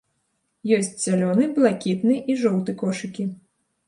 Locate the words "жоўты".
2.45-2.75